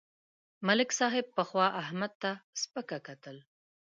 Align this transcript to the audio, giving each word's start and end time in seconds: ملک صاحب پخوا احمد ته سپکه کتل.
ملک 0.67 0.89
صاحب 0.99 1.25
پخوا 1.35 1.67
احمد 1.81 2.11
ته 2.21 2.31
سپکه 2.61 2.97
کتل. 3.07 3.37